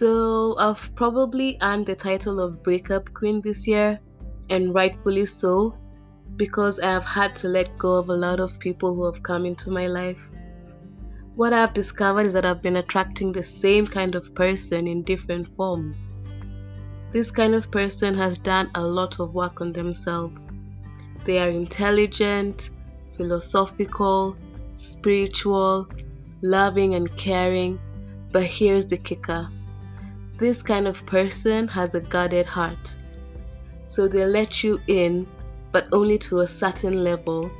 So 0.00 0.56
I've 0.56 0.94
probably 0.94 1.58
earned 1.60 1.84
the 1.84 1.94
title 1.94 2.40
of 2.40 2.62
breakup 2.62 3.12
queen 3.12 3.42
this 3.42 3.66
year, 3.66 4.00
and 4.48 4.74
rightfully 4.74 5.26
so, 5.26 5.74
because 6.36 6.80
I 6.80 6.86
have 6.86 7.04
had 7.04 7.36
to 7.36 7.48
let 7.48 7.76
go 7.76 7.96
of 7.96 8.08
a 8.08 8.16
lot 8.16 8.40
of 8.40 8.58
people 8.58 8.94
who 8.94 9.04
have 9.04 9.22
come 9.22 9.44
into 9.44 9.70
my 9.70 9.88
life. 9.88 10.30
What 11.34 11.52
I've 11.52 11.74
discovered 11.74 12.24
is 12.24 12.32
that 12.32 12.46
I've 12.46 12.62
been 12.62 12.76
attracting 12.76 13.32
the 13.32 13.42
same 13.42 13.86
kind 13.86 14.14
of 14.14 14.34
person 14.34 14.86
in 14.86 15.02
different 15.02 15.54
forms. 15.54 16.12
This 17.10 17.30
kind 17.30 17.54
of 17.54 17.70
person 17.70 18.14
has 18.14 18.38
done 18.38 18.70
a 18.76 18.80
lot 18.82 19.20
of 19.20 19.34
work 19.34 19.60
on 19.60 19.70
themselves. 19.70 20.48
They 21.26 21.40
are 21.40 21.50
intelligent, 21.50 22.70
philosophical, 23.18 24.34
spiritual, 24.76 25.90
loving, 26.40 26.94
and 26.94 27.14
caring. 27.18 27.78
But 28.32 28.44
here's 28.44 28.86
the 28.86 28.96
kicker 28.96 29.50
this 30.40 30.62
kind 30.62 30.88
of 30.88 31.04
person 31.04 31.68
has 31.68 31.94
a 31.94 32.00
guarded 32.00 32.46
heart. 32.46 32.96
So 33.84 34.08
they 34.08 34.24
let 34.24 34.64
you 34.64 34.80
in, 34.86 35.26
but 35.70 35.86
only 35.92 36.16
to 36.18 36.40
a 36.40 36.46
certain 36.46 37.04
level, 37.04 37.50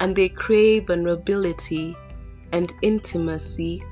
and 0.00 0.14
they 0.14 0.28
crave 0.28 0.88
vulnerability 0.88 1.96
and 2.52 2.72
intimacy, 2.82 3.82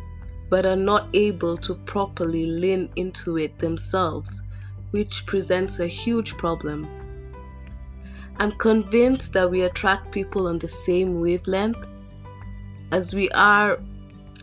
but 0.51 0.67
are 0.67 0.77
not 0.77 1.09
able 1.15 1.57
to 1.57 1.75
properly 1.75 2.45
lean 2.45 2.91
into 2.97 3.39
it 3.39 3.59
themselves, 3.59 4.43
which 4.91 5.25
presents 5.25 5.81
a 5.81 5.87
huge 5.87 6.37
problem. 6.37 6.87
I'm 8.39 8.53
convinced 8.53 9.33
that 9.33 9.51
we 9.51 9.63
attract 9.63 10.13
people 10.13 10.49
on 10.49 10.59
the 10.59 10.69
same 10.69 11.21
wavelength 11.21 11.89
as 12.93 13.15
we 13.15 13.31
are, 13.31 13.81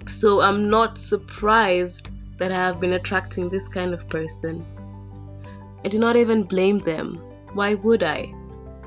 so 0.08 0.42
I'm 0.42 0.72
not 0.72 0.98
surprised 0.98 2.11
that 2.42 2.52
I 2.52 2.56
have 2.56 2.80
been 2.80 2.94
attracting 2.94 3.50
this 3.50 3.68
kind 3.68 3.94
of 3.94 4.10
person. 4.10 4.66
I 5.86 5.90
do 5.90 6.00
not 6.00 6.16
even 6.16 6.42
blame 6.42 6.80
them. 6.80 7.22
Why 7.54 7.76
would 7.76 8.02
I? 8.02 8.34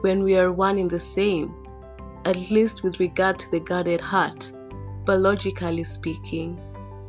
When 0.01 0.25
we 0.25 0.37
are 0.37 0.51
one 0.53 0.77
in 0.77 0.89
the 0.89 0.99
same, 0.99 1.55
at 2.25 2.51
least 2.51 2.83
with 2.83 2.99
regard 2.99 3.39
to 3.39 3.51
the 3.53 3.61
guarded 3.61 4.01
heart. 4.01 4.53
But 5.05 5.21
logically 5.21 5.85
speaking, 5.85 6.59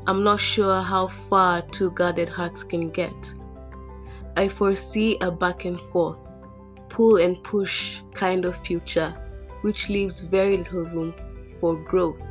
I'm 0.05 0.23
not 0.23 0.39
sure 0.39 0.83
how 0.83 1.07
far 1.07 1.63
two 1.63 1.89
guarded 1.89 2.29
hearts 2.29 2.63
can 2.63 2.91
get. 2.91 3.33
I 4.37 4.47
foresee 4.47 5.17
a 5.21 5.31
back 5.31 5.65
and 5.65 5.81
forth, 5.91 6.29
pull 6.89 7.17
and 7.17 7.43
push 7.43 8.01
kind 8.13 8.45
of 8.45 8.55
future, 8.55 9.15
which 9.61 9.89
leaves 9.89 10.19
very 10.19 10.57
little 10.57 10.85
room 10.85 11.15
for 11.59 11.75
growth. 11.75 12.21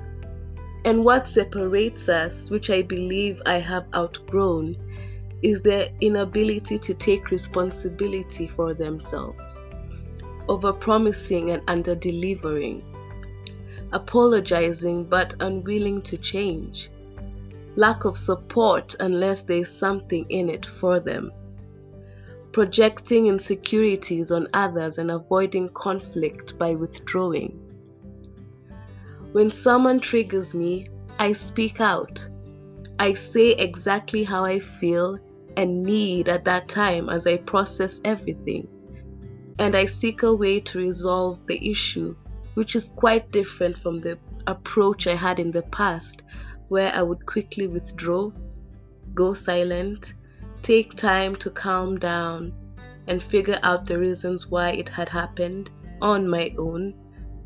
And 0.85 1.03
what 1.03 1.31
separates 1.31 2.11
us, 2.11 2.51
which 2.51 2.69
I 2.69 2.83
believe 2.83 3.41
I 3.47 3.57
have 3.57 3.87
outgrown, 3.95 4.77
is 5.43 5.63
their 5.63 5.89
inability 6.03 6.79
to 6.79 6.93
take 6.93 7.31
responsibility 7.31 8.47
for 8.47 8.75
themselves, 8.75 9.61
over 10.47 10.75
promising 10.75 11.51
and 11.53 11.63
under 11.69 11.95
delivering, 11.95 12.83
apologizing 13.93 15.05
but 15.05 15.35
unwilling 15.41 16.03
to 16.03 16.19
change, 16.19 16.91
lack 17.77 18.05
of 18.05 18.19
support 18.19 18.95
unless 19.01 19.41
there 19.41 19.59
is 19.59 19.71
something 19.71 20.27
in 20.29 20.51
it 20.51 20.67
for 20.67 21.01
them, 21.01 21.33
projecting 22.53 23.27
insecurities 23.27 24.31
on 24.31 24.49
others 24.53 24.99
and 24.99 25.11
avoiding 25.11 25.71
conflict 25.71 26.59
by 26.59 26.75
withdrawing 26.75 27.64
when 29.35 29.51
someone 29.51 29.99
triggers 29.99 30.55
me, 30.55 30.89
I 31.19 31.33
speak 31.33 31.81
out. 31.81 32.29
I 33.01 33.15
say 33.15 33.51
exactly 33.51 34.23
how 34.23 34.45
I 34.45 34.61
feel 34.61 35.19
and 35.57 35.83
need 35.83 36.29
at 36.29 36.45
that 36.45 36.69
time 36.69 37.09
as 37.09 37.27
I 37.27 37.39
process 37.39 38.01
everything. 38.05 38.69
And 39.59 39.75
I 39.75 39.87
seek 39.87 40.23
a 40.23 40.33
way 40.33 40.61
to 40.61 40.79
resolve 40.79 41.45
the 41.49 41.69
issue, 41.69 42.15
which 42.55 42.77
is 42.77 42.93
quite 42.95 43.33
different 43.33 43.77
from 43.77 43.99
the 43.99 44.21
approach 44.47 45.09
I 45.09 45.17
had 45.17 45.41
in 45.41 45.51
the 45.51 45.63
past, 45.63 46.23
where 46.69 46.95
I 46.95 47.03
would 47.03 47.27
quickly 47.27 47.67
withdraw, 47.67 48.31
go 49.15 49.35
silent, 49.35 50.15
take 50.63 50.95
time 50.95 51.35
to 51.37 51.51
calm 51.51 51.99
down, 51.99 52.53
and 53.09 53.21
figure 53.21 53.59
out 53.65 53.85
the 53.85 53.99
reasons 53.99 54.47
why 54.47 54.71
it 54.71 54.89
had 54.89 55.09
happened 55.09 55.71
on 56.01 56.29
my 56.29 56.55
own 56.57 56.95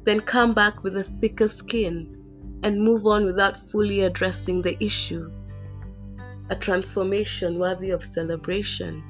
then 0.09 0.21
come 0.21 0.55
back 0.55 0.83
with 0.83 0.97
a 0.97 1.05
thicker 1.05 1.47
skin 1.47 2.17
and 2.63 2.83
move 2.83 3.07
on 3.07 3.27
without 3.27 3.59
fully 3.59 4.01
addressing 4.01 4.63
the 4.63 4.83
issue. 4.83 5.31
A 6.49 6.57
transformation 6.57 7.59
worthy 7.59 7.91
of 7.91 8.03
celebration. 8.03 9.03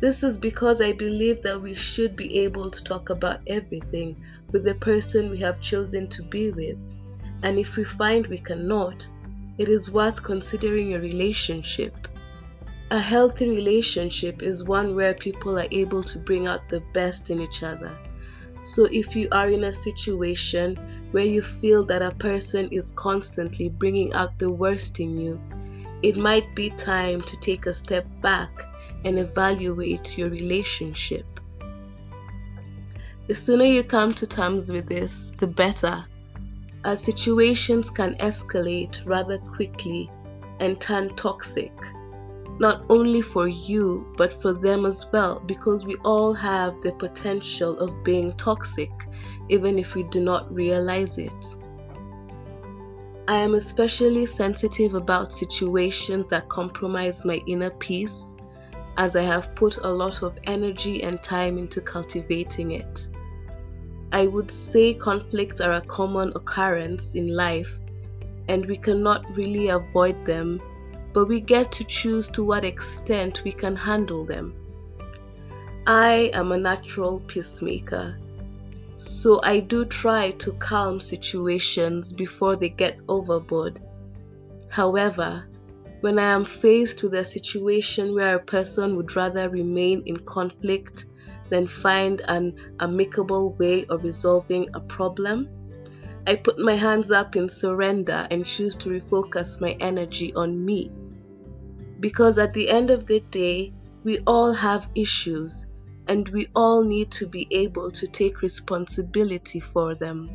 This 0.00 0.24
is 0.24 0.36
because 0.36 0.80
I 0.80 0.94
believe 0.94 1.44
that 1.44 1.62
we 1.62 1.76
should 1.76 2.16
be 2.16 2.40
able 2.40 2.72
to 2.72 2.82
talk 2.82 3.10
about 3.10 3.42
everything 3.46 4.16
with 4.50 4.64
the 4.64 4.74
person 4.74 5.30
we 5.30 5.38
have 5.38 5.60
chosen 5.60 6.08
to 6.08 6.24
be 6.24 6.50
with. 6.50 6.76
And 7.44 7.56
if 7.56 7.76
we 7.76 7.84
find 7.84 8.26
we 8.26 8.38
cannot, 8.38 9.08
it 9.58 9.68
is 9.68 9.92
worth 9.92 10.24
considering 10.24 10.94
a 10.94 10.98
relationship. 10.98 12.08
A 12.90 12.98
healthy 12.98 13.48
relationship 13.48 14.42
is 14.42 14.64
one 14.64 14.96
where 14.96 15.14
people 15.14 15.56
are 15.56 15.68
able 15.70 16.02
to 16.02 16.18
bring 16.18 16.48
out 16.48 16.68
the 16.68 16.80
best 16.92 17.30
in 17.30 17.40
each 17.40 17.62
other 17.62 17.96
so, 18.64 18.86
if 18.86 19.14
you 19.14 19.28
are 19.30 19.50
in 19.50 19.64
a 19.64 19.72
situation 19.72 20.76
where 21.10 21.24
you 21.24 21.42
feel 21.42 21.84
that 21.84 22.00
a 22.00 22.12
person 22.12 22.66
is 22.70 22.92
constantly 22.96 23.68
bringing 23.68 24.10
out 24.14 24.38
the 24.38 24.50
worst 24.50 25.00
in 25.00 25.20
you, 25.20 25.38
it 26.02 26.16
might 26.16 26.54
be 26.54 26.70
time 26.70 27.20
to 27.20 27.36
take 27.40 27.66
a 27.66 27.74
step 27.74 28.06
back 28.22 28.50
and 29.04 29.18
evaluate 29.18 30.16
your 30.16 30.30
relationship. 30.30 31.26
The 33.26 33.34
sooner 33.34 33.66
you 33.66 33.82
come 33.84 34.14
to 34.14 34.26
terms 34.26 34.72
with 34.72 34.86
this, 34.86 35.30
the 35.36 35.46
better, 35.46 36.06
as 36.84 37.04
situations 37.04 37.90
can 37.90 38.14
escalate 38.14 39.04
rather 39.04 39.36
quickly 39.36 40.10
and 40.60 40.80
turn 40.80 41.14
toxic 41.16 41.72
not 42.58 42.84
only 42.88 43.20
for 43.20 43.48
you, 43.48 44.06
but 44.16 44.40
for 44.40 44.52
them 44.52 44.86
as 44.86 45.06
well, 45.12 45.40
because 45.46 45.84
we 45.84 45.96
all 46.04 46.32
have 46.32 46.80
the 46.82 46.92
potential 46.92 47.78
of 47.78 48.04
being 48.04 48.32
toxic, 48.34 48.90
even 49.48 49.78
if 49.78 49.94
we 49.94 50.04
do 50.04 50.20
not 50.20 50.52
realize 50.54 51.18
it. 51.18 51.56
I 53.26 53.36
am 53.38 53.54
especially 53.54 54.26
sensitive 54.26 54.94
about 54.94 55.32
situations 55.32 56.26
that 56.26 56.48
compromise 56.48 57.24
my 57.24 57.42
inner 57.46 57.70
peace, 57.70 58.34
as 58.98 59.16
I 59.16 59.22
have 59.22 59.54
put 59.56 59.78
a 59.78 59.88
lot 59.88 60.22
of 60.22 60.38
energy 60.44 61.02
and 61.02 61.22
time 61.22 61.58
into 61.58 61.80
cultivating 61.80 62.72
it. 62.72 63.08
I 64.12 64.26
would 64.26 64.50
say 64.50 64.94
conflicts 64.94 65.60
are 65.60 65.72
a 65.72 65.80
common 65.80 66.32
occurrence 66.36 67.16
in 67.16 67.34
life, 67.34 67.78
and 68.46 68.64
we 68.66 68.76
cannot 68.76 69.36
really 69.36 69.68
avoid 69.70 70.24
them 70.24 70.60
but 71.14 71.26
we 71.28 71.40
get 71.40 71.70
to 71.70 71.84
choose 71.84 72.28
to 72.28 72.42
what 72.44 72.64
extent 72.64 73.42
we 73.44 73.52
can 73.52 73.76
handle 73.76 74.26
them. 74.26 74.52
I 75.86 76.30
am 76.34 76.50
a 76.50 76.58
natural 76.58 77.20
peacemaker, 77.20 78.18
so 78.96 79.40
I 79.44 79.60
do 79.60 79.84
try 79.84 80.32
to 80.32 80.52
calm 80.54 81.00
situations 81.00 82.12
before 82.12 82.56
they 82.56 82.68
get 82.68 82.98
overboard. 83.08 83.80
However, 84.68 85.46
when 86.00 86.18
I 86.18 86.32
am 86.32 86.44
faced 86.44 87.02
with 87.02 87.14
a 87.14 87.24
situation 87.24 88.12
where 88.12 88.34
a 88.34 88.42
person 88.42 88.96
would 88.96 89.14
rather 89.14 89.48
remain 89.48 90.02
in 90.06 90.16
conflict 90.18 91.06
than 91.48 91.68
find 91.68 92.22
an 92.26 92.54
amicable 92.80 93.52
way 93.52 93.84
of 93.86 94.02
resolving 94.02 94.68
a 94.74 94.80
problem, 94.80 95.48
I 96.26 96.34
put 96.36 96.58
my 96.58 96.74
hands 96.74 97.12
up 97.12 97.36
in 97.36 97.48
surrender 97.48 98.26
and 98.30 98.44
choose 98.44 98.74
to 98.76 98.88
refocus 98.88 99.60
my 99.60 99.76
energy 99.80 100.34
on 100.34 100.64
me. 100.64 100.90
Because 102.04 102.36
at 102.36 102.52
the 102.52 102.68
end 102.68 102.90
of 102.90 103.06
the 103.06 103.20
day, 103.30 103.72
we 104.02 104.18
all 104.26 104.52
have 104.52 104.90
issues 104.94 105.64
and 106.06 106.28
we 106.28 106.48
all 106.54 106.84
need 106.84 107.10
to 107.12 107.26
be 107.26 107.48
able 107.50 107.90
to 107.92 108.06
take 108.06 108.42
responsibility 108.42 109.58
for 109.58 109.94
them. 109.94 110.28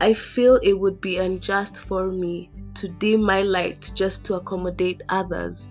I 0.00 0.14
feel 0.14 0.58
it 0.62 0.80
would 0.80 0.98
be 0.98 1.18
unjust 1.18 1.84
for 1.84 2.10
me 2.10 2.50
to 2.72 2.88
dim 2.88 3.20
my 3.20 3.42
light 3.42 3.92
just 3.94 4.24
to 4.24 4.36
accommodate 4.36 5.02
others, 5.10 5.66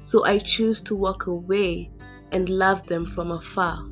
so 0.00 0.24
I 0.24 0.40
choose 0.40 0.80
to 0.80 0.96
walk 0.96 1.28
away 1.28 1.92
and 2.32 2.48
love 2.48 2.84
them 2.88 3.06
from 3.06 3.30
afar. 3.30 3.86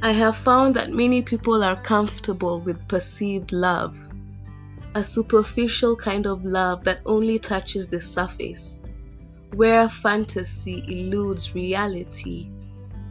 I 0.00 0.12
have 0.12 0.36
found 0.36 0.76
that 0.76 0.92
many 0.92 1.22
people 1.22 1.64
are 1.64 1.82
comfortable 1.82 2.60
with 2.60 2.86
perceived 2.86 3.50
love 3.50 4.07
a 4.94 5.04
superficial 5.04 5.94
kind 5.94 6.26
of 6.26 6.44
love 6.44 6.84
that 6.84 7.00
only 7.04 7.38
touches 7.38 7.86
the 7.86 8.00
surface, 8.00 8.82
where 9.54 9.88
fantasy 9.88 10.82
eludes 10.88 11.54
reality, 11.54 12.48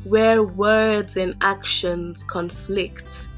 where 0.04 0.44
words 0.44 1.18
and 1.18 1.36
actions 1.42 2.24
conflict, 2.24 3.30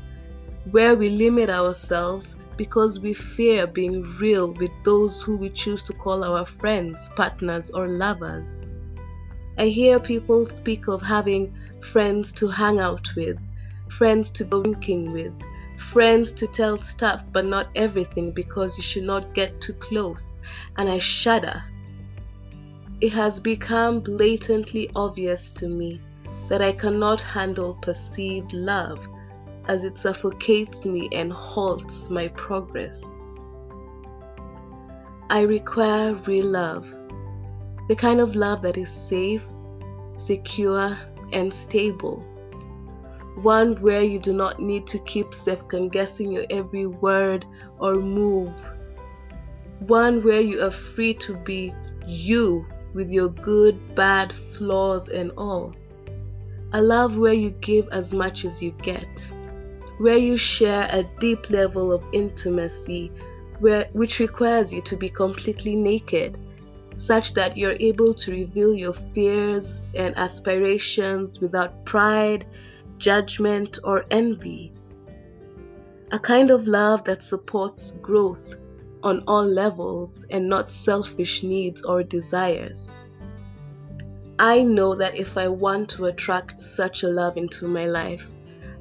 where 0.72 0.96
we 0.96 1.10
limit 1.10 1.50
ourselves 1.50 2.36
because 2.58 3.00
we 3.00 3.14
fear 3.14 3.66
being 3.66 4.04
real 4.20 4.52
with 4.60 4.72
those 4.84 5.22
who 5.22 5.38
we 5.38 5.50
choose 5.50 5.82
to 5.84 5.94
call 5.94 6.24
our 6.24 6.46
friends, 6.46 7.10
partners, 7.16 7.72
or 7.72 7.88
lovers. 7.88 8.66
I 9.58 9.68
hear 9.68 10.00
people 10.00 10.48
speak 10.48 10.88
of 10.88 11.02
having 11.02 11.54
friends 11.82 12.32
to 12.34 12.48
hang 12.48 12.80
out 12.80 13.10
with, 13.16 13.38
friends 13.90 14.30
to 14.32 14.44
go 14.44 14.62
drinking 14.62 15.12
with, 15.12 15.34
friends 15.80 16.32
to 16.34 16.48
tell 16.48 16.78
stuff 16.78 17.24
but 17.32 17.46
not 17.46 17.70
everything 17.76 18.32
because 18.32 18.78
you 18.78 18.84
should 18.84 19.04
not 19.04 19.34
get 19.34 19.60
too 19.62 19.74
close, 19.74 20.40
and 20.78 20.90
I 20.90 21.00
shudder. 21.00 21.64
It 23.02 23.14
has 23.14 23.40
become 23.40 24.02
blatantly 24.02 24.90
obvious 24.96 25.50
to 25.52 25.68
me 25.68 26.02
that 26.50 26.62
I 26.62 26.74
cannot 26.74 27.22
handle 27.22 27.76
perceived 27.76 28.54
love 28.54 29.08
as 29.68 29.86
it 29.86 29.98
suffocates 29.98 30.86
me 30.86 31.08
and 31.12 31.32
halts 31.32 32.10
my 32.10 32.28
progress. 32.30 33.06
I 35.30 35.42
require 35.42 36.16
real 36.16 36.48
love, 36.48 36.94
the 37.88 37.96
kind 37.96 38.20
of 38.20 38.36
love 38.36 38.64
that 38.64 38.78
is 38.78 38.90
safe, 38.90 39.46
secure, 40.16 40.98
and 41.32 41.54
stable. 41.54 42.26
One 43.44 43.76
where 43.78 44.02
you 44.02 44.20
do 44.20 44.34
not 44.34 44.60
need 44.60 44.86
to 44.88 45.00
keep 45.00 45.34
second 45.34 45.94
guessing 45.94 46.32
your 46.32 46.46
every 46.50 46.88
word 46.88 47.46
or 47.78 47.96
move. 47.96 48.72
One 49.88 50.22
where 50.24 50.42
you 50.42 50.62
are 50.62 50.72
free 50.72 51.14
to 51.16 51.38
be 51.46 51.74
you 52.06 52.66
with 52.94 53.10
your 53.10 53.30
good, 53.30 53.96
bad, 53.96 54.34
flaws, 54.34 55.08
and 55.08 55.32
all. 55.38 55.74
A 56.74 56.82
love 56.82 57.18
where 57.18 57.34
you 57.34 57.52
give 57.52 57.88
as 57.90 58.14
much 58.14 58.44
as 58.44 58.62
you 58.62 58.72
get, 58.72 59.32
where 60.00 60.18
you 60.18 60.36
share 60.36 60.90
a 60.92 61.04
deep 61.20 61.50
level 61.50 61.94
of 61.94 62.04
intimacy, 62.12 63.10
where, 63.60 63.88
which 63.94 64.20
requires 64.20 64.74
you 64.74 64.82
to 64.82 64.98
be 64.98 65.08
completely 65.08 65.76
naked, 65.76 66.38
such 66.96 67.34
that 67.36 67.56
you're 67.56 67.78
able 67.80 68.14
to 68.16 68.32
reveal 68.32 68.74
your 68.74 68.94
fears 68.94 69.92
and 69.96 70.18
aspirations 70.18 71.40
without 71.40 71.86
pride, 71.86 72.46
judgment, 73.00 73.80
or 73.84 74.06
envy. 74.12 74.72
A 76.12 76.20
kind 76.20 76.52
of 76.52 76.68
love 76.68 77.04
that 77.06 77.24
supports 77.24 77.94
growth 77.94 78.56
on 79.02 79.24
all 79.28 79.46
levels 79.46 80.26
and 80.30 80.48
not 80.48 80.72
selfish 80.72 81.42
needs 81.44 81.84
or 81.84 82.04
desires. 82.04 82.92
I 84.38 84.64
know 84.64 84.96
that 84.96 85.18
if 85.18 85.38
I 85.38 85.48
want 85.48 85.90
to 85.92 86.06
attract 86.06 86.60
such 86.60 87.04
a 87.04 87.10
love 87.10 87.38
into 87.38 87.68
my 87.68 87.88
life, 87.88 88.30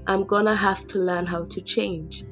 I'm 0.07 0.25
gonna 0.25 0.55
have 0.55 0.87
to 0.89 0.99
learn 0.99 1.27
how 1.27 1.45
to 1.45 1.61
change. 1.61 2.25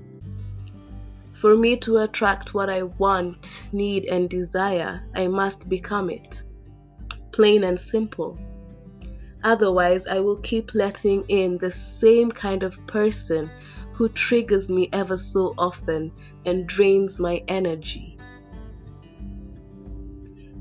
For 1.32 1.54
me 1.54 1.76
to 1.78 1.98
attract 1.98 2.54
what 2.54 2.70
I 2.70 2.84
want, 2.84 3.66
need, 3.72 4.06
and 4.06 4.30
desire, 4.30 5.02
I 5.14 5.28
must 5.28 5.68
become 5.68 6.08
it. 6.08 6.42
Plain 7.32 7.64
and 7.64 7.78
simple. 7.78 8.38
Otherwise, 9.44 10.06
I 10.06 10.20
will 10.20 10.36
keep 10.36 10.74
letting 10.74 11.24
in 11.28 11.58
the 11.58 11.70
same 11.70 12.30
kind 12.30 12.62
of 12.62 12.84
person 12.86 13.50
who 13.92 14.08
triggers 14.08 14.70
me 14.70 14.88
ever 14.92 15.16
so 15.16 15.54
often 15.56 16.12
and 16.44 16.66
drains 16.66 17.20
my 17.20 17.42
energy. 17.48 18.18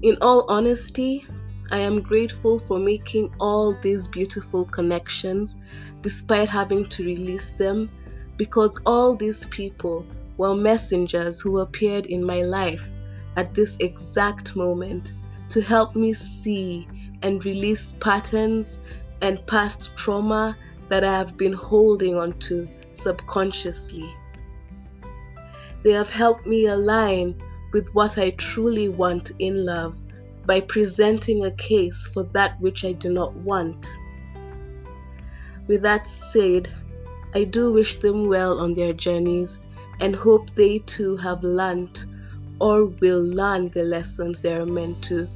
In 0.02 0.18
all 0.22 0.46
honesty, 0.50 1.26
I 1.72 1.80
am 1.80 2.02
grateful 2.02 2.60
for 2.60 2.78
making 2.78 3.34
all 3.40 3.74
these 3.82 4.08
beautiful 4.08 4.66
connections 4.66 5.58
despite 6.02 6.48
having 6.48 6.88
to 6.90 7.04
release 7.04 7.50
them 7.52 7.90
because 8.38 8.80
all 8.86 9.16
these 9.16 9.46
people 9.48 10.06
were 10.38 10.56
messengers 10.56 11.42
who 11.42 11.60
appeared 11.60 12.06
in 12.06 12.24
my 12.24 12.42
life 12.42 12.92
at 13.36 13.54
this 13.54 13.78
exact 13.80 14.56
moment 14.56 15.16
to 15.50 15.62
help 15.62 15.96
me 15.96 16.14
see 16.14 16.88
and 17.26 17.44
release 17.44 17.94
patterns 17.94 18.82
and 19.22 19.44
past 19.48 19.98
trauma 19.98 20.56
that 20.90 21.04
I 21.04 21.12
have 21.12 21.36
been 21.36 21.54
holding 21.54 22.16
on 22.16 22.38
to 22.48 22.70
subconsciously. 22.92 24.08
They 25.82 25.90
have 25.90 26.12
helped 26.12 26.46
me 26.46 26.68
align 26.68 27.42
with 27.74 27.90
what 27.96 28.20
I 28.20 28.30
truly 28.30 28.90
want 28.90 29.32
in 29.40 29.66
love 29.66 29.96
by 30.46 30.60
presenting 30.60 31.44
a 31.44 31.52
case 31.52 32.06
for 32.14 32.22
that 32.34 32.62
which 32.62 32.86
I 32.86 32.92
do 32.92 33.10
not 33.10 33.34
want. 33.34 33.88
With 35.66 35.82
that 35.82 36.08
said, 36.08 36.70
I 37.34 37.44
do 37.44 37.74
wish 37.74 37.96
them 37.96 38.28
well 38.30 38.60
on 38.60 38.76
their 38.76 38.94
journeys 38.94 39.58
and 40.00 40.16
hope 40.16 40.52
they 40.52 40.78
too 40.80 41.18
have 41.18 41.44
learned 41.44 42.06
or 42.60 42.86
will 42.86 43.24
learn 43.24 43.70
the 43.70 43.84
lessons 43.84 44.42
they 44.42 44.54
are 44.54 44.68
meant 44.68 45.04
to, 45.06 45.28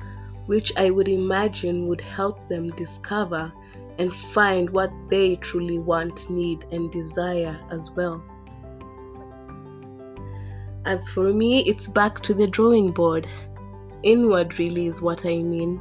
which 0.49 0.73
I 0.75 0.89
would 0.89 1.07
imagine 1.07 1.87
would 1.87 2.01
help 2.01 2.49
them 2.49 2.71
discover 2.71 3.53
and 3.99 4.11
find 4.11 4.67
what 4.71 4.91
they 5.07 5.35
truly 5.35 5.77
want, 5.77 6.27
need, 6.27 6.65
and 6.71 6.91
desire 6.91 7.59
as 7.69 7.91
well. 7.91 8.23
As 10.85 11.07
for 11.07 11.31
me, 11.31 11.59
it's 11.67 11.87
back 11.87 12.21
to 12.21 12.33
the 12.33 12.47
drawing 12.47 12.91
board 12.91 13.27
Inward 14.01 14.57
really 14.57 14.87
is 14.87 15.03
what 15.03 15.23
I 15.25 15.37
mean. 15.37 15.79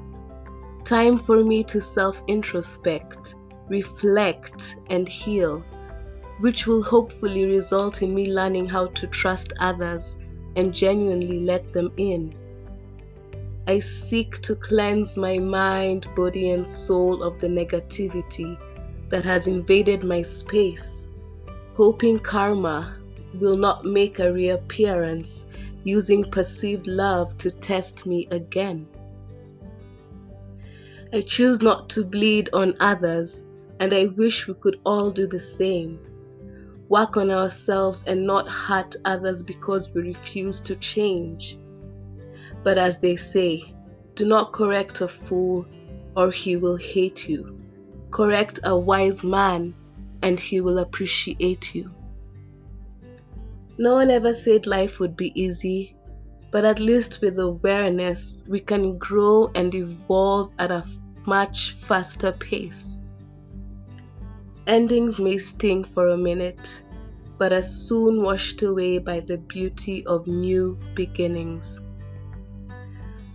Time 0.85 1.19
for 1.19 1.43
me 1.45 1.63
to 1.65 1.81
self 1.81 2.21
introspect, 2.27 3.37
reflect, 3.69 4.77
and 4.91 5.09
heal, 5.09 5.65
which 6.41 6.67
will 6.67 6.83
hopefully 6.83 7.47
result 7.47 8.03
in 8.03 8.15
me 8.15 8.31
learning 8.31 8.67
how 8.67 8.87
to 8.87 9.07
trust 9.07 9.55
others 9.61 10.17
and 10.57 10.75
genuinely 10.75 11.41
let 11.41 11.73
them 11.73 11.91
in. 11.97 12.35
I 13.69 13.81
seek 13.81 14.41
to 14.45 14.55
cleanse 14.55 15.19
my 15.19 15.39
mind, 15.39 16.07
body, 16.17 16.49
and 16.49 16.67
soul 16.67 17.23
of 17.23 17.39
the 17.39 17.49
negativity 17.49 18.59
that 19.11 19.25
has 19.25 19.47
invaded 19.47 20.03
my 20.03 20.23
space, 20.23 21.13
hoping 21.75 22.19
karma 22.19 22.97
will 23.35 23.59
not 23.59 23.85
make 23.85 24.21
a 24.21 24.33
reappearance 24.33 25.45
using 25.85 26.25
perceived 26.31 26.87
love 26.87 27.37
to 27.37 27.51
test 27.51 28.07
me 28.07 28.27
again. 28.31 28.87
I 31.13 31.21
choose 31.21 31.61
not 31.61 31.91
to 31.91 32.05
bleed 32.05 32.49
on 32.55 32.75
others, 32.81 33.45
and 33.81 33.93
I 33.93 34.07
wish 34.07 34.49
we 34.49 34.55
could 34.55 34.81
all 34.87 35.11
do 35.11 35.27
the 35.27 35.39
same. 35.41 35.99
Work 36.89 37.19
on 37.19 37.31
ourselves 37.31 38.03
and 38.07 38.27
not 38.27 38.49
hurt 38.51 38.97
others 39.05 39.43
because 39.43 39.93
we 39.93 40.01
refuse 40.01 40.63
to 40.63 40.77
change. 40.77 41.59
But 42.69 42.77
as 42.77 42.99
they 42.99 43.17
say, 43.17 43.73
do 44.15 44.27
not 44.27 44.53
correct 44.53 45.01
a 45.01 45.09
fool, 45.09 45.65
or 46.15 46.31
he 46.31 46.57
will 46.57 46.77
hate 46.77 47.27
you. 47.27 47.59
Correct 48.11 48.61
a 48.63 48.79
wise 48.79 49.25
man, 49.25 49.75
and 50.21 50.39
he 50.39 50.61
will 50.61 50.77
appreciate 50.77 51.75
you. 51.75 51.91
No 53.79 53.95
one 53.95 54.11
ever 54.11 54.35
said 54.35 54.67
life 54.67 55.01
would 55.01 55.17
be 55.17 55.33
easy, 55.35 55.97
but 56.51 56.67
at 56.67 56.79
least 56.79 57.23
with 57.23 57.39
awareness, 57.39 58.45
we 58.47 58.61
can 58.61 58.99
grow 58.99 59.51
and 59.55 59.75
evolve 59.75 60.53
at 60.59 60.71
a 60.71 60.85
much 61.25 61.73
faster 61.73 62.33
pace. 62.33 63.01
Endings 64.67 65.19
may 65.19 65.39
sting 65.39 65.85
for 65.85 66.09
a 66.09 66.19
minute, 66.19 66.85
but 67.39 67.51
are 67.51 67.63
soon 67.63 68.23
washed 68.23 68.61
away 68.61 68.99
by 68.99 69.21
the 69.21 69.39
beauty 69.39 70.05
of 70.05 70.27
new 70.27 70.79
beginnings. 70.95 71.81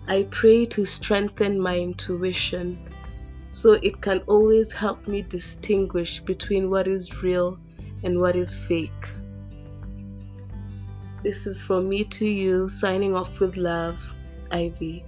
I 0.08 0.24
pray 0.32 0.66
to 0.68 0.86
strengthen 0.86 1.60
my 1.60 1.80
intuition 1.80 2.78
so 3.48 3.74
it 3.74 4.02
can 4.02 4.20
always 4.28 4.72
help 4.72 5.08
me 5.08 5.22
distinguish 5.22 6.20
between 6.20 6.70
what 6.70 6.88
is 6.88 7.24
real 7.24 7.58
and 8.04 8.20
what 8.20 8.36
is 8.36 8.58
fake. 8.58 9.10
This 11.24 11.48
is 11.48 11.62
from 11.62 11.88
me 11.88 12.04
to 12.04 12.26
you, 12.26 12.68
signing 12.68 13.16
off 13.16 13.40
with 13.40 13.56
love, 13.56 14.14
Ivy. 14.52 15.06